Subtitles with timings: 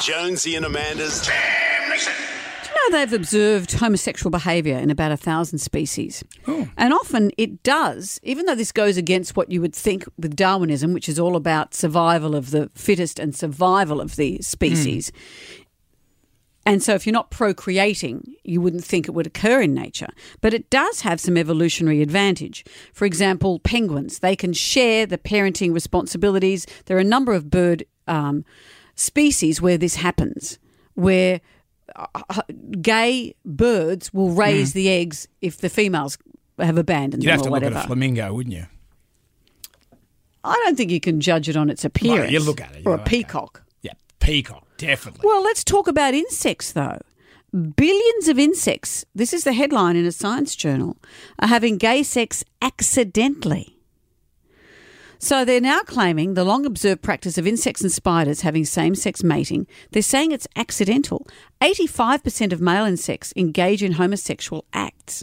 [0.00, 5.58] Jonesy and Amanda's Jam Do You know, they've observed homosexual behaviour in about a thousand
[5.58, 6.24] species.
[6.78, 10.94] And often it does, even though this goes against what you would think with Darwinism,
[10.94, 15.12] which is all about survival of the fittest and survival of the species.
[16.64, 20.08] And so if you're not procreating, you wouldn't think it would occur in nature.
[20.40, 22.64] But it does have some evolutionary advantage.
[22.94, 26.66] For example, penguins, they can share the parenting responsibilities.
[26.86, 28.44] There are a number of bird um,
[28.94, 30.58] species where this happens,
[30.94, 31.40] where
[31.96, 32.42] uh,
[32.80, 36.18] gay birds will raise the eggs if the females
[36.58, 38.66] have abandoned You'd them have to look at a flamingo, wouldn't you?
[40.42, 42.32] I don't think you can judge it on its appearance.
[42.32, 43.04] you look at it, Or a okay.
[43.04, 43.62] peacock.
[43.82, 45.20] Yeah, peacock, definitely.
[45.24, 46.98] Well, let's talk about insects, though.
[47.76, 50.96] Billions of insects, this is the headline in a science journal,
[51.40, 53.76] are having gay sex accidentally.
[55.22, 59.22] So they're now claiming the long observed practice of insects and spiders having same sex
[59.22, 61.26] mating, they're saying it's accidental.
[61.60, 65.22] 85% of male insects engage in homosexual acts.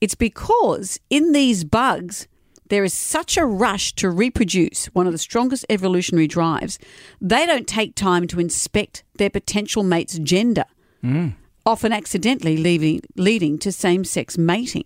[0.00, 2.26] It's because in these bugs,
[2.68, 6.76] there is such a rush to reproduce, one of the strongest evolutionary drives,
[7.20, 10.64] they don't take time to inspect their potential mate's gender,
[11.02, 11.32] mm.
[11.64, 14.84] often accidentally leaving, leading to same sex mating.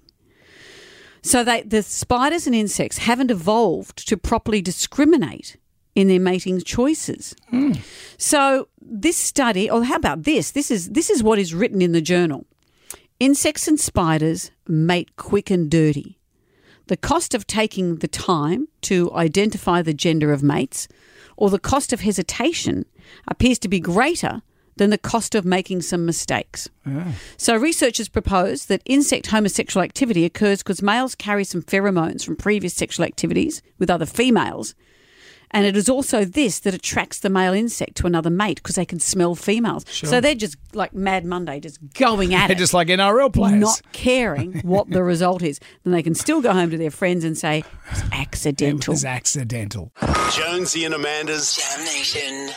[1.22, 5.56] So they, the spiders and insects haven't evolved to properly discriminate
[5.94, 7.34] in their mating choices.
[7.50, 7.72] Hmm.
[8.18, 10.50] So this study, or how about this?
[10.50, 12.46] This is this is what is written in the journal.
[13.20, 16.18] Insects and spiders mate quick and dirty.
[16.88, 20.88] The cost of taking the time to identify the gender of mates
[21.36, 22.84] or the cost of hesitation
[23.28, 24.42] appears to be greater
[24.76, 26.68] than the cost of making some mistakes.
[27.36, 32.74] So, researchers propose that insect homosexual activity occurs because males carry some pheromones from previous
[32.74, 34.74] sexual activities with other females.
[35.54, 38.86] And it is also this that attracts the male insect to another mate because they
[38.86, 39.84] can smell females.
[39.90, 43.60] So they're just like Mad Monday, just going at They're it just like NRL players.
[43.60, 45.60] not caring what the result is.
[45.84, 48.92] Then they can still go home to their friends and say, it's it accidental.
[48.94, 49.92] was accidental.
[50.32, 52.48] Jonesy and Amanda's Jam Nation.